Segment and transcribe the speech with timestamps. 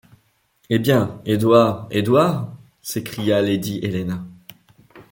[0.71, 2.55] Eh bien, Edward, Edward?
[2.81, 4.25] s’écria lady Helena.